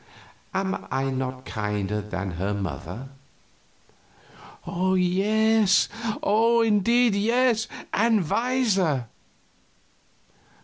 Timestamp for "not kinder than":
1.11-2.31